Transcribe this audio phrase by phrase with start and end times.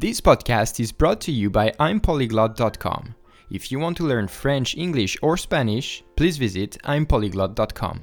[0.00, 3.16] This podcast is brought to you by I'mPolyglot.com.
[3.50, 7.98] If you want to learn French, English, or Spanish, please visit I'mPolyglot.com.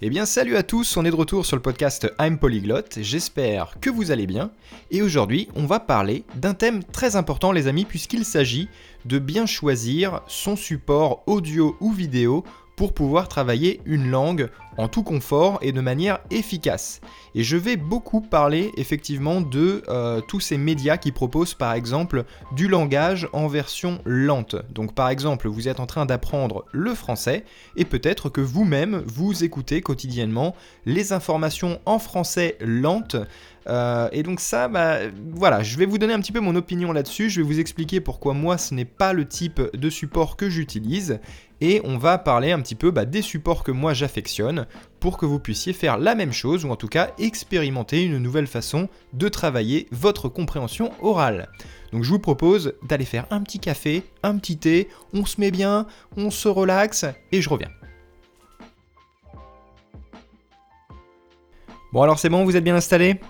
[0.00, 3.78] Eh bien salut à tous, on est de retour sur le podcast I'm Polyglot, j'espère
[3.80, 4.50] que vous allez bien,
[4.90, 8.68] et aujourd'hui on va parler d'un thème très important les amis puisqu'il s'agit
[9.06, 12.44] de bien choisir son support audio ou vidéo
[12.76, 17.00] pour pouvoir travailler une langue en tout confort et de manière efficace.
[17.34, 22.24] Et je vais beaucoup parler effectivement de euh, tous ces médias qui proposent par exemple
[22.52, 24.56] du langage en version lente.
[24.70, 27.44] Donc par exemple, vous êtes en train d'apprendre le français
[27.76, 30.54] et peut-être que vous-même vous écoutez quotidiennement
[30.86, 33.16] les informations en français lente.
[33.66, 34.98] Euh, et donc ça, bah,
[35.32, 38.00] voilà, je vais vous donner un petit peu mon opinion là-dessus, je vais vous expliquer
[38.00, 41.18] pourquoi moi ce n'est pas le type de support que j'utilise,
[41.64, 44.66] et on va parler un petit peu bah, des supports que moi j'affectionne
[45.00, 48.46] pour que vous puissiez faire la même chose ou en tout cas expérimenter une nouvelle
[48.46, 51.48] façon de travailler votre compréhension orale.
[51.90, 55.50] Donc je vous propose d'aller faire un petit café, un petit thé, on se met
[55.50, 55.86] bien,
[56.18, 57.70] on se relaxe et je reviens.
[61.94, 63.20] Bon alors c'est bon, vous êtes bien installé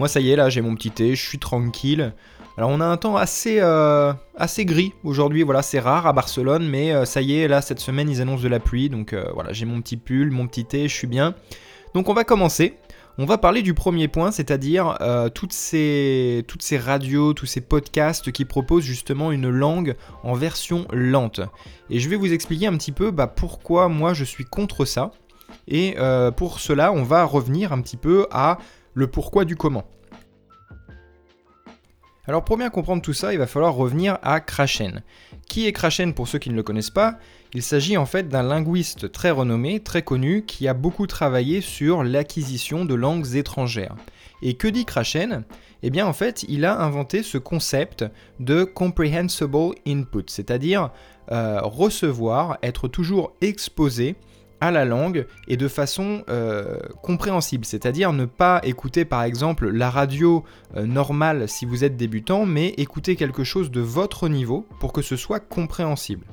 [0.00, 2.12] Moi ça y est là, j'ai mon petit thé, je suis tranquille.
[2.58, 6.68] Alors on a un temps assez, euh, assez gris aujourd'hui, voilà, c'est rare à Barcelone,
[6.68, 9.30] mais euh, ça y est, là cette semaine ils annoncent de la pluie, donc euh,
[9.32, 11.36] voilà, j'ai mon petit pull, mon petit thé, je suis bien.
[11.94, 12.74] Donc on va commencer.
[13.16, 14.96] On va parler du premier point, c'est-à-dire
[15.34, 20.86] toutes, ces, toutes ces radios, tous ces podcasts qui proposent justement une langue en version
[20.92, 21.40] lente.
[21.90, 25.10] Et je vais vous expliquer un petit peu bah, pourquoi moi je suis contre ça.
[25.66, 25.96] Et
[26.36, 28.58] pour cela, on va revenir un petit peu à
[28.94, 29.84] le pourquoi du comment.
[32.28, 35.00] Alors pour bien comprendre tout ça, il va falloir revenir à Krashen.
[35.48, 37.14] Qui est Krashen pour ceux qui ne le connaissent pas?
[37.54, 42.04] Il s'agit en fait d'un linguiste très renommé, très connu, qui a beaucoup travaillé sur
[42.04, 43.96] l'acquisition de langues étrangères.
[44.42, 45.44] Et que dit Krashen
[45.82, 48.04] Eh bien en fait, il a inventé ce concept
[48.40, 50.90] de comprehensible input, c'est-à-dire
[51.32, 54.16] euh, recevoir, être toujours exposé
[54.60, 59.90] à la langue et de façon euh, compréhensible, c'est-à-dire ne pas écouter par exemple la
[59.90, 60.44] radio
[60.76, 65.02] euh, normale si vous êtes débutant, mais écouter quelque chose de votre niveau pour que
[65.02, 66.26] ce soit compréhensible.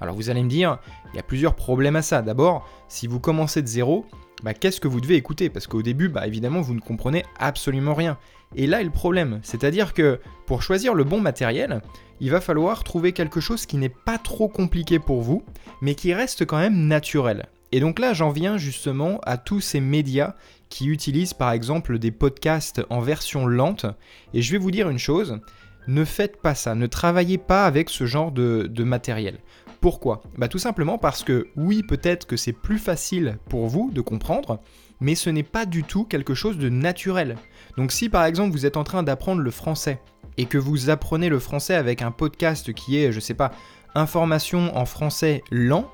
[0.00, 0.78] Alors vous allez me dire,
[1.12, 2.22] il y a plusieurs problèmes à ça.
[2.22, 4.06] D'abord, si vous commencez de zéro,
[4.42, 5.48] bah, qu'est-ce que vous devez écouter?
[5.48, 8.18] Parce qu'au début, bah, évidemment, vous ne comprenez absolument rien.
[8.56, 11.80] Et là est le problème, c'est-à-dire que pour choisir le bon matériel,
[12.20, 15.42] il va falloir trouver quelque chose qui n'est pas trop compliqué pour vous,
[15.80, 17.46] mais qui reste quand même naturel.
[17.72, 20.34] Et donc là, j'en viens justement à tous ces médias
[20.68, 23.86] qui utilisent par exemple des podcasts en version lente.
[24.34, 25.40] Et je vais vous dire une chose,
[25.86, 29.38] ne faites pas ça, ne travaillez pas avec ce genre de, matériel.
[29.80, 30.22] Pourquoi?
[30.38, 34.60] Bah tout simplement parce que oui, peut-être que c'est plus facile pour vous de comprendre,
[35.00, 37.36] mais ce n'est pas du tout quelque chose de naturel.
[37.76, 40.00] Donc si par exemple vous êtes en train d'apprendre le français
[40.36, 43.50] et que vous apprenez le français avec un podcast qui est, je sais pas,
[43.94, 45.90] information en français lent,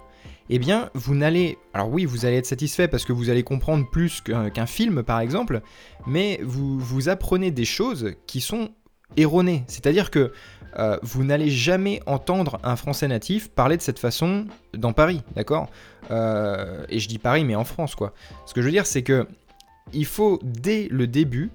[0.50, 1.58] eh bien, vous n'allez...
[1.74, 5.20] Alors oui, vous allez être satisfait parce que vous allez comprendre plus qu'un film, par
[5.20, 5.60] exemple,
[6.06, 8.70] mais vous, vous apprenez des choses qui sont
[9.16, 9.64] erronées.
[9.66, 10.32] C'est-à-dire que
[10.78, 15.70] euh, vous n'allez jamais entendre un français natif parler de cette façon dans Paris, d'accord?
[16.10, 18.12] Euh, Et je dis Paris, mais en France, quoi.
[18.46, 19.26] Ce que je veux dire, c'est que
[19.92, 21.50] il faut, dès le début,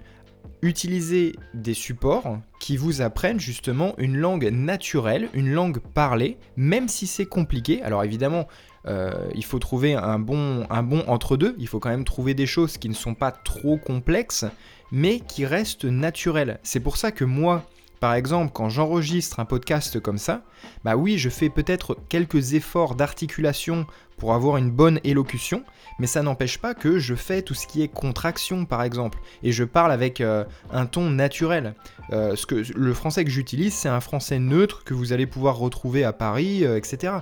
[0.63, 7.05] utiliser des supports qui vous apprennent justement une langue naturelle, une langue parlée, même si
[7.05, 7.83] c'est compliqué.
[7.83, 8.47] Alors évidemment,
[8.85, 10.65] euh, il faut trouver un bon,
[11.07, 14.45] entre-deux, il faut quand même trouver des choses qui ne sont pas trop complexes,
[14.91, 16.59] mais qui restent naturelles.
[16.63, 17.63] C'est pour ça que moi,
[17.99, 20.41] par exemple, quand j'enregistre un podcast comme ça,
[20.83, 25.63] bah oui, je fais peut-être quelques efforts d'articulation pour avoir une bonne élocution,
[25.99, 29.53] mais ça n'empêche pas que je fais tout ce qui est contraction, par exemple, et
[29.53, 31.75] je parle avec euh, un ton naturel.
[32.11, 35.57] Euh, ce que, le français que j'utilise, c'est un français neutre que vous allez pouvoir
[35.57, 37.13] retrouver à Paris, etc.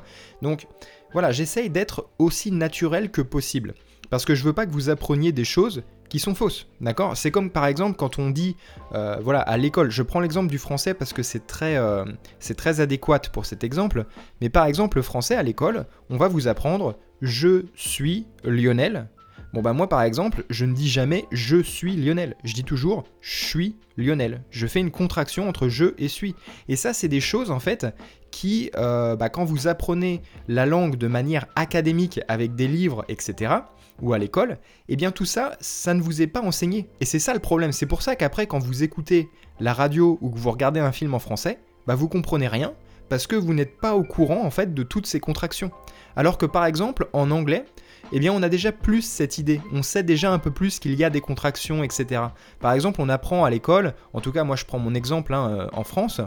[0.41, 0.67] Donc,
[1.13, 3.73] voilà, j'essaye d'être aussi naturel que possible.
[4.09, 7.15] Parce que je veux pas que vous appreniez des choses qui sont fausses, d'accord?
[7.15, 8.57] C'est comme par exemple quand on dit,
[8.93, 12.03] euh, voilà, à l'école, je prends l'exemple du français parce que c'est très, euh,
[12.39, 14.05] c'est très adéquat pour cet exemple,
[14.41, 19.07] mais par exemple le français à l'école, on va vous apprendre je suis Lionel,
[19.53, 23.03] Bon bah moi par exemple, je ne dis jamais je suis Lionel, je dis toujours
[23.19, 24.43] je suis Lionel.
[24.49, 26.35] Je fais une contraction entre je et suis.
[26.69, 27.85] Et ça c'est des choses en fait
[28.31, 33.53] qui, euh, bah, quand vous apprenez la langue de manière académique avec des livres, etc.,
[34.01, 34.57] ou à l'école,
[34.89, 36.89] eh bien tout ça, ça ne vous est pas enseigné.
[37.01, 37.71] Et c'est ça le problème.
[37.71, 39.29] C'est pour ça qu'après, quand vous écoutez
[39.59, 42.73] la radio ou que vous regardez un film en français, bah vous comprenez rien
[43.09, 45.69] parce que vous n'êtes pas au courant en fait de toutes ces contractions.
[46.15, 47.65] Alors que par exemple en anglais,
[48.13, 50.95] eh bien on a déjà plus cette idée, on sait déjà un peu plus qu'il
[50.95, 52.21] y a des contractions, etc.
[52.61, 55.49] Par exemple, on apprend à l'école, en tout cas moi je prends mon exemple hein,
[55.49, 56.21] euh, en France,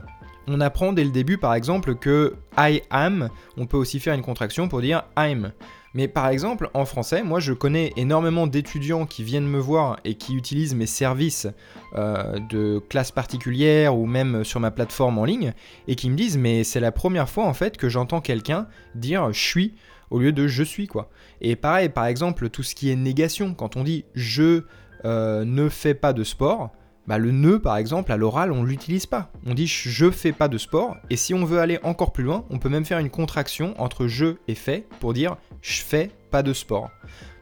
[0.46, 4.22] on apprend dès le début par exemple que I am, on peut aussi faire une
[4.22, 5.52] contraction pour dire I'm.
[5.96, 10.16] Mais par exemple, en français, moi je connais énormément d'étudiants qui viennent me voir et
[10.16, 11.46] qui utilisent mes services
[11.94, 15.52] euh, de classe particulière ou même sur ma plateforme en ligne
[15.86, 19.32] et qui me disent mais c'est la première fois en fait que j'entends quelqu'un dire
[19.32, 19.74] je suis
[20.10, 21.10] au lieu de je suis quoi.
[21.40, 24.64] Et pareil, par exemple, tout ce qui est négation, quand on dit je
[25.04, 26.72] euh, ne fais pas de sport,
[27.06, 29.30] bah, le ne par exemple à l'oral on l'utilise pas.
[29.46, 32.44] On dit je fais pas de sport et si on veut aller encore plus loin,
[32.50, 36.42] on peut même faire une contraction entre je et fais pour dire je fais pas
[36.42, 36.90] de sport.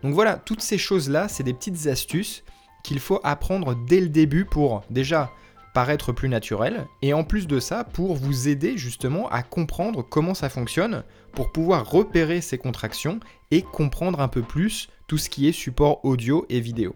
[0.02, 2.44] Donc voilà, toutes ces choses-là, c'est des petites astuces
[2.82, 5.30] qu'il faut apprendre dès le début pour déjà
[5.74, 10.34] paraître plus naturel et en plus de ça pour vous aider justement à comprendre comment
[10.34, 13.20] ça fonctionne pour pouvoir repérer ces contractions
[13.50, 16.94] et comprendre un peu plus tout ce qui est support audio et vidéo.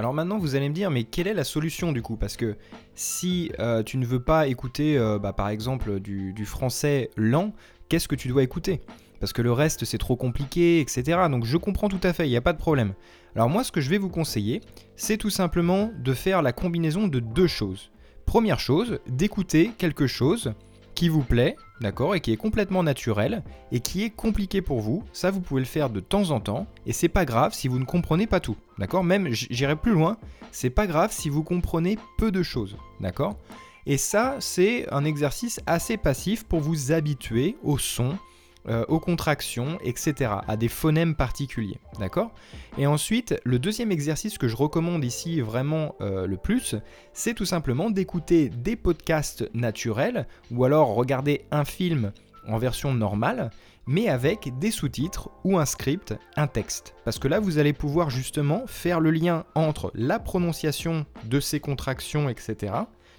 [0.00, 2.16] Alors maintenant, vous allez me dire, mais quelle est la solution du coup?
[2.16, 2.56] Parce que
[2.94, 7.52] si euh, tu ne veux pas écouter, euh, bah, par exemple, du, français lent,
[7.90, 8.80] qu'est-ce que tu dois écouter?
[9.20, 11.18] Parce que le reste, c'est trop compliqué, etc.
[11.30, 12.94] Donc je comprends tout à fait, il n'y a pas de problème.
[13.36, 14.62] Alors moi, ce que je vais vous conseiller,
[14.96, 17.90] c'est tout simplement de faire la combinaison de deux choses.
[18.24, 20.54] Première chose, d'écouter quelque chose
[21.00, 23.42] qui vous plaît, d'accord, et qui est complètement naturel,
[23.72, 26.66] et qui est compliqué pour vous, ça vous pouvez le faire de temps en temps,
[26.84, 29.02] et c'est pas grave si vous ne comprenez pas tout, d'accord.
[29.02, 30.18] Même, j'irai plus loin,
[30.52, 33.38] c'est pas grave si vous comprenez peu de choses, d'accord.
[33.86, 38.18] Et ça, c'est un exercice assez passif pour vous habituer au son,
[38.68, 42.30] euh, aux contractions, etc., à des phonèmes particuliers, d'accord?
[42.76, 46.76] Et ensuite, le deuxième exercice que je recommande ici vraiment euh, le plus,
[47.14, 52.12] c'est tout simplement d'écouter des podcasts naturels, ou alors regarder un film
[52.46, 53.50] en version normale,
[53.86, 56.94] mais avec des sous-titres ou un script, un texte.
[57.04, 61.60] Parce que là, vous allez pouvoir justement faire le lien entre la prononciation de ces
[61.60, 62.74] contractions, etc.,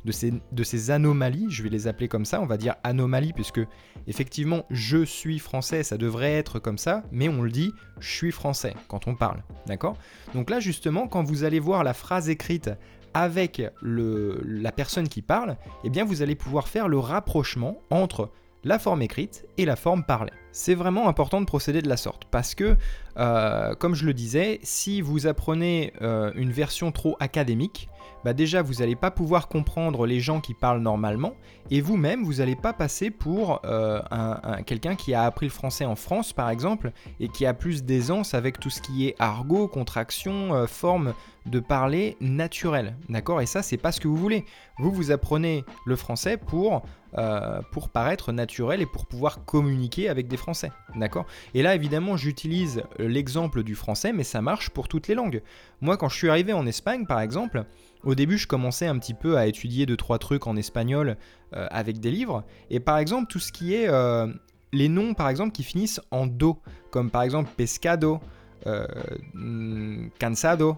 [0.06, 3.62] de ces, anomalies, je vais les appeler comme ça, on va dire anomalies, puisque
[4.08, 8.32] effectivement, je suis français, ça devrait être comme ça, mais on le dit, je suis
[8.32, 9.98] français quand on parle, d'accord?
[10.34, 12.72] Donc là, justement, quand vous allez voir la phrase écrite
[13.14, 18.32] avec le, la personne qui parle, eh bien vous allez pouvoir faire le rapprochement entre
[18.64, 20.32] la forme écrite et la forme parlée.
[20.52, 22.26] C'est vraiment important de procéder de la sorte.
[22.26, 22.76] Parce que,
[23.18, 27.88] euh, comme je le disais, si vous apprenez euh, une version trop académique,
[28.24, 31.34] bah déjà vous n'allez pas pouvoir comprendre les gens qui parlent normalement
[31.72, 35.86] et vous-même vous n'allez pas passer pour euh, un, quelqu'un qui a appris le français
[35.86, 39.68] en France par exemple et qui a plus d'aisance avec tout ce qui est argot,
[39.68, 41.16] contraction, forme
[41.48, 43.42] de parler naturelle, d'accord?
[43.42, 44.46] Et ça c'est pas ce que vous voulez.
[44.78, 46.84] Vous vous apprenez le français pour
[47.18, 50.72] euh, pour paraître naturel et pour pouvoir communiquer avec des Français.
[50.96, 51.26] D'accord?
[51.54, 55.42] Et là, évidemment, j'utilise l'exemple du français, mais ça marche pour toutes les langues.
[55.82, 57.66] Moi, quand je suis arrivé en Espagne, par exemple,
[58.04, 61.18] au début, je commençais un petit peu à étudier deux trois trucs en espagnol
[61.54, 62.44] euh, avec des livres.
[62.70, 64.28] Et par exemple, tout ce qui est euh,
[64.74, 66.58] les noms, par exemple, qui finissent en do,
[66.90, 68.20] comme par exemple pescado,
[68.68, 68.88] euh,
[70.20, 70.78] cansado,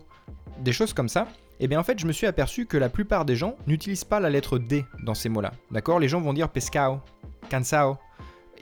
[0.60, 1.28] des choses comme ça.
[1.64, 4.04] Et eh bien en fait, je me suis aperçu que la plupart des gens n'utilisent
[4.04, 5.54] pas la lettre D dans ces mots-là.
[5.72, 5.98] D'accord?
[5.98, 7.00] Les gens vont dire pescao,
[7.50, 7.96] cansao.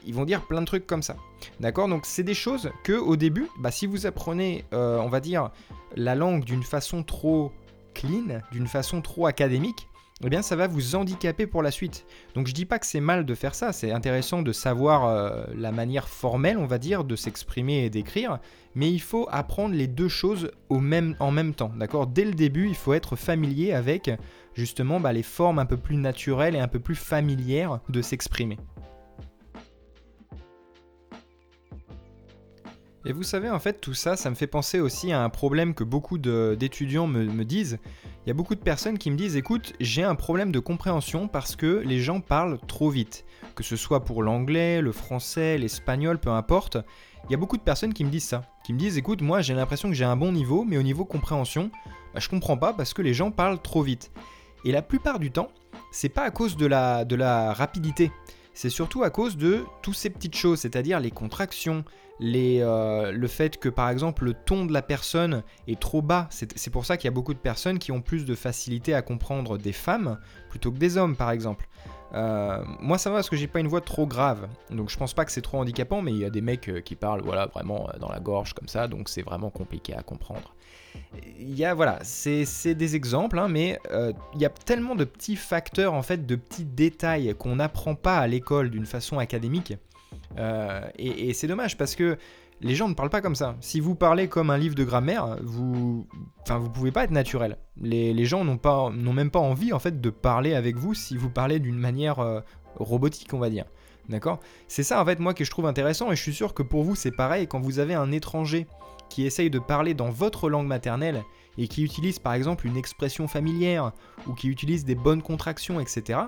[0.06, 1.16] Ils vont dire plein de trucs comme ça.
[1.60, 1.88] D'accord?
[1.88, 5.50] Donc c'est des choses que au début, bah, si vous apprenez, on va dire,
[5.96, 7.52] la langue d'une façon trop
[7.96, 9.88] clean, d'une façon trop académique,
[10.28, 12.06] eh bien ça va vous handicaper pour la suite.
[12.36, 15.46] Donc je dis pas que c'est mal de faire ça, c'est intéressant de savoir euh,
[15.56, 18.40] la manière formelle, on va dire, de s'exprimer et d'écrire,
[18.76, 20.80] mais il faut apprendre les deux choses en
[21.32, 22.08] même temps, d'accord?
[22.08, 24.12] Dès le début, il faut être familier avec
[24.54, 28.58] justement bah, les formes un peu plus naturelles et un peu plus familières de s'exprimer.
[33.06, 35.74] Et vous savez, en fait, tout ça, ça me fait penser aussi à un problème
[35.74, 37.80] que beaucoup d'étudiants me, disent.
[38.26, 41.28] Il y a beaucoup de personnes qui me disent, écoute, j'ai un problème de compréhension
[41.28, 43.26] parce que les gens parlent trop vite.
[43.56, 46.78] Que ce soit pour l'anglais, le français, l'espagnol, peu importe.
[47.26, 48.44] Il y a beaucoup de personnes qui me disent ça.
[48.64, 51.04] Qui me disent, écoute, moi j'ai l'impression que j'ai un bon niveau, mais au niveau
[51.04, 51.72] compréhension,
[52.14, 54.12] bah, je comprends pas parce que les gens parlent trop vite.
[54.66, 55.48] Et la plupart du temps,
[55.92, 58.12] c'est pas à cause de la, de la rapidité
[58.54, 61.84] c'est surtout à cause de toutes ces petites choses, c'est-à-dire les contractions,
[62.24, 66.28] euh, le fait que par exemple le ton de la personne est trop bas.
[66.30, 69.02] C'est pour ça qu'il y a beaucoup de personnes qui ont plus de facilité à
[69.02, 71.68] comprendre des femmes plutôt que des hommes par exemple.
[72.14, 75.14] Euh, moi ça va parce que j'ai pas une voix trop grave, donc je pense
[75.14, 77.46] pas que c'est trop handicapant, mais il y a des mecs euh, qui parlent voilà
[77.46, 80.54] vraiment dans la gorge comme ça, donc c'est vraiment compliqué à comprendre.
[81.40, 83.80] Il y a voilà, c'est des exemples, hein, mais
[84.34, 88.18] il y a tellement de petits facteurs en fait, de petits détails qu'on n'apprend pas
[88.18, 89.74] à l'école d'une façon académique
[90.98, 92.18] et, c'est dommage parce que
[92.62, 93.56] les gens ne parlent pas comme ça.
[93.60, 96.08] Si vous parlez comme un livre de grammaire, vous,
[96.44, 97.58] enfin, vous pouvez pas être naturel.
[97.78, 101.18] Les, gens n'ont pas, n'ont même pas envie en fait de parler avec vous si
[101.18, 102.44] vous parlez d'une manière
[102.76, 103.66] robotique, on va dire.
[104.10, 104.40] D'accord?
[104.68, 106.84] C'est ça en fait moi que je trouve intéressant et je suis sûr que pour
[106.84, 108.68] vous c'est pareil quand vous avez un étranger
[109.12, 111.24] qui essaye de parler dans votre langue maternelle
[111.58, 113.92] et qui utilise par exemple une expression familière
[114.26, 116.20] ou qui utilise des bonnes contractions, etc.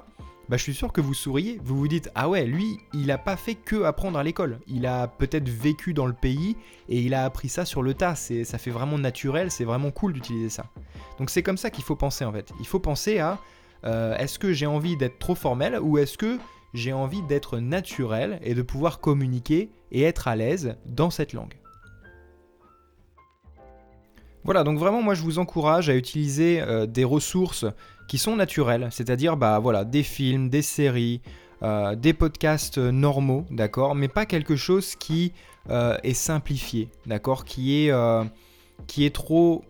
[0.50, 3.18] Bah, je suis sûr que vous souriez, vous vous dites ah ouais, lui, il a
[3.18, 6.58] pas fait que apprendre à l'école, il a peut-être vécu dans le pays
[6.90, 10.12] et il a appris ça sur le tas, ça fait vraiment naturel, c'est vraiment cool
[10.12, 10.66] d'utiliser ça.
[11.18, 12.52] Donc c'est comme ça qu'il faut penser en fait.
[12.60, 13.40] Il faut penser à
[13.86, 16.38] euh, est-ce que j'ai envie d'être trop formel ou est-ce que
[16.74, 21.63] j'ai envie d'être naturel et de pouvoir communiquer et être à l'aise dans cette langue?
[24.46, 27.66] Voilà, donc vraiment moi je vous encourage à utiliser euh, des ressources
[28.10, 31.22] qui sont naturelles, c'est-à-dire bah voilà, des films, des séries,
[31.62, 35.32] euh, des podcasts normaux, d'accord, mais pas quelque chose qui
[35.70, 37.94] euh, est simplifié, d'accord, qui est
[38.88, 39.64] qui est trop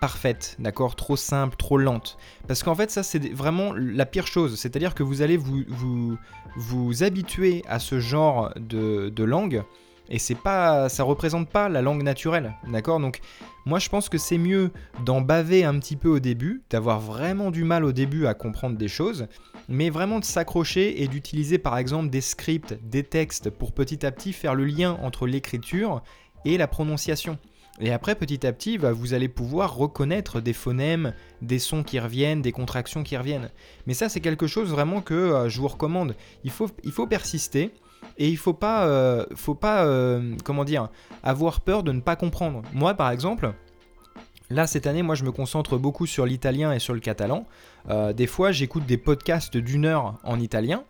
[0.00, 2.18] parfaite, d'accord, trop simple, trop lente.
[2.48, 6.18] Parce qu'en fait ça c'est vraiment la pire chose, c'est-à-dire que vous allez vous, vous,
[6.56, 9.62] vous habituer à ce genre de, de langue
[10.08, 13.00] et c'est pas ça représente pas la langue naturelle d'accord?
[13.00, 13.20] Donc
[13.64, 14.70] moi je pense que c'est mieux
[15.04, 18.76] d'en baver un petit peu au début d'avoir vraiment du mal au début à comprendre
[18.76, 19.26] des choses
[19.68, 24.12] mais vraiment de s'accrocher et d'utiliser par exemple des scripts des textes pour petit à
[24.12, 26.02] petit faire le lien entre l'écriture
[26.44, 27.38] et la prononciation
[27.78, 31.98] et après, petit à petit, bah, vous allez pouvoir reconnaître des phonèmes, des sons qui
[31.98, 33.50] reviennent, des contractions qui reviennent.
[33.86, 36.16] Mais ça, c'est quelque chose vraiment que euh, je vous recommande.
[36.44, 37.72] Il faut, il faut persister.
[38.18, 40.88] Et il faut pas, euh, faut pas euh, comment dire,
[41.22, 42.62] avoir peur de ne pas comprendre.
[42.72, 43.52] Moi, par exemple,
[44.48, 47.48] Là, cette année, moi, je me concentre beaucoup sur l'italien et sur le catalan.
[47.90, 50.84] Euh, des fois, j'écoute des podcasts d'une heure en italien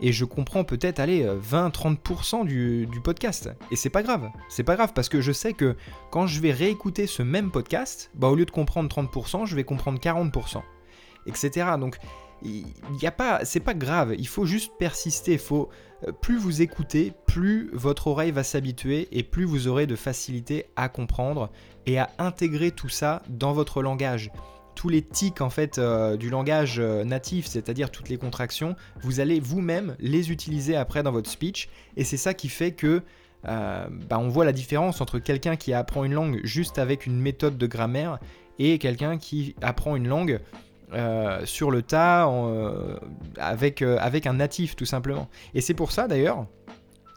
[0.00, 3.50] et je comprends peut-être, aller 20-30% du, du, podcast.
[3.70, 4.30] Et c'est pas grave.
[4.48, 5.76] C'est pas grave parce que je sais que
[6.10, 9.64] quand je vais réécouter ce même podcast, bah, au lieu de comprendre 30%, je vais
[9.64, 10.62] comprendre 40%.
[11.26, 11.66] Etc.
[11.78, 11.98] Donc,
[12.44, 15.38] il y a pas, c'est pas grave, il faut juste persister.
[15.38, 15.68] Faut,
[16.06, 20.66] euh, plus vous écoutez, plus votre oreille va s'habituer et plus vous aurez de facilité
[20.76, 21.50] à comprendre
[21.86, 24.30] et à intégrer tout ça dans votre langage.
[24.74, 29.20] Tous les tics en fait euh, du langage euh, natif, c'est-à-dire toutes les contractions, vous
[29.20, 33.02] allez vous-même les utiliser après dans votre speech et c'est ça qui fait que
[33.44, 37.58] bah, on voit la différence entre quelqu'un qui apprend une langue juste avec une méthode
[37.58, 38.20] de grammaire
[38.60, 40.40] et quelqu'un qui apprend une langue
[40.94, 42.98] euh, sur le tas euh,
[43.38, 45.28] avec, euh, avec un natif tout simplement.
[45.54, 46.46] Et c'est pour ça d'ailleurs,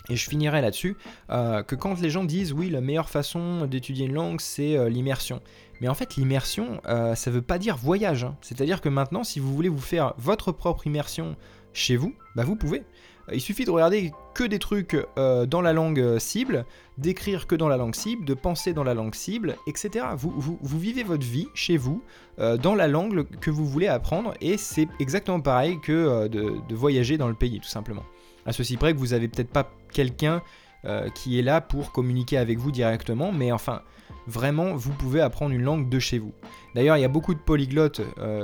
[0.10, 0.96] et je finirai là-dessus,
[1.30, 5.42] que quand les gens disent oui, la meilleure façon d'étudier une langue, c'est l'immersion.
[5.82, 8.24] Mais en fait, l'immersion, ça veut pas dire voyage.
[8.24, 8.38] Hein.
[8.42, 11.36] C'est-à-dire que maintenant, si vous voulez vous faire votre propre immersion
[11.74, 12.84] chez vous, bah vous pouvez.
[13.32, 16.66] Il suffit de regarder que des trucs euh, dans la langue euh, cible,
[16.98, 20.06] d'écrire que dans la langue cible, de penser dans la langue cible, etc.
[20.16, 22.04] Vous, vivez votre vie chez vous,
[22.40, 27.18] euh, dans la langue que vous voulez apprendre, et c'est exactement pareil que de, voyager
[27.18, 28.04] dans le pays, tout simplement.
[28.46, 30.42] À ceci près que vous n'avez peut-être pas quelqu'un
[31.16, 33.82] qui est là pour communiquer avec vous directement, mais enfin,
[34.28, 36.32] vraiment, vous pouvez apprendre une langue de chez vous.
[36.76, 38.02] D'ailleurs, il y a beaucoup de polyglottes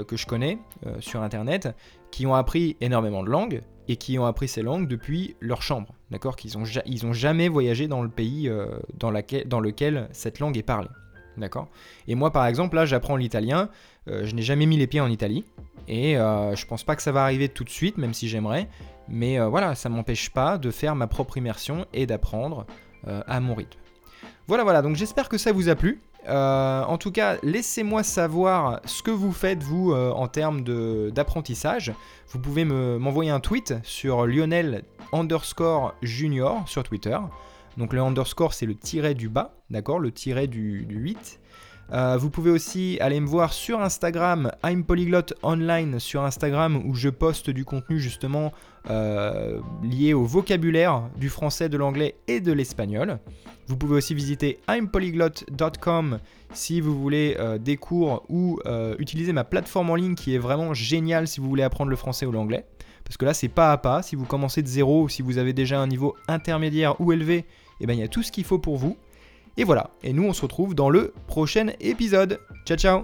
[0.07, 0.57] que je connais
[1.01, 1.69] sur Internet
[2.09, 5.93] qui ont appris énormément de langues, et qui ont appris ces langues depuis leur chambre,
[6.11, 8.67] d'accord Qu'ils ont, ils ont jamais voyagé dans le pays euh,
[8.97, 10.87] dans, lequel cette langue est parlée,
[11.35, 11.67] d'accord
[12.07, 13.69] Et moi, par exemple, là, j'apprends l'italien,
[14.07, 15.43] euh, je n'ai jamais mis les pieds en Italie,
[15.89, 18.69] et euh, je pense pas que ça va arriver tout de suite, même si j'aimerais,
[19.09, 22.65] mais voilà, ça m'empêche pas de faire ma propre immersion et d'apprendre
[23.05, 23.77] à mon rythme.
[24.47, 25.99] Voilà, voilà, donc j'espère que ça vous a plu.
[26.27, 30.63] Euh, en tout cas, laissez-moi savoir ce que vous faites, vous, euh, en termes
[31.11, 31.93] d'apprentissage.
[32.29, 37.17] Vous pouvez m'envoyer un tweet sur Lionel underscore junior sur Twitter.
[37.77, 41.39] Donc le underscore, c'est le tiret du bas, d'accord Le tiret du, du 8.
[41.93, 46.95] Euh, vous pouvez aussi aller me voir sur Instagram, I'm Polyglot Online sur Instagram où
[46.95, 48.53] je poste du contenu justement
[48.89, 53.19] euh, lié au vocabulaire du français, de l'anglais et de l'espagnol.
[53.67, 56.19] Vous pouvez aussi visiter impolyglot.com
[56.53, 58.59] si vous voulez euh, des cours ou
[58.97, 62.25] utiliser ma plateforme en ligne qui est vraiment géniale si vous voulez apprendre le français
[62.25, 62.65] ou l'anglais.
[63.03, 64.01] Parce que là, c'est pas à pas.
[64.01, 67.45] Si vous commencez de zéro ou si vous avez déjà un niveau intermédiaire ou élevé,
[67.81, 68.95] eh ben, il y a tout ce qu'il faut pour vous.
[69.61, 72.39] Et voilà, et nous on se retrouve dans le prochain épisode.
[72.65, 73.03] Ciao ciao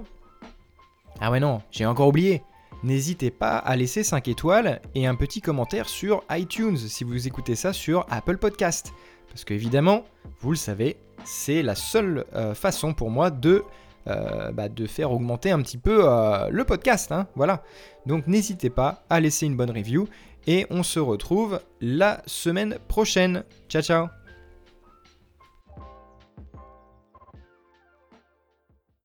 [1.20, 2.42] Ah ouais non, j'ai encore oublié.
[2.82, 7.54] N'hésitez pas à laisser 5 étoiles et un petit commentaire sur iTunes si vous écoutez
[7.54, 8.92] ça sur Apple Podcast.
[9.28, 10.04] Parce que évidemment,
[10.40, 13.64] vous le savez, c'est la seule euh, façon pour moi de,
[14.08, 17.12] euh, bah, de faire augmenter un petit peu euh, le podcast.
[17.12, 17.62] Hein, voilà.
[18.08, 20.08] Donc n'hésitez pas à laisser une bonne review
[20.48, 23.44] Et on se retrouve la semaine prochaine.
[23.70, 24.08] Ciao ciao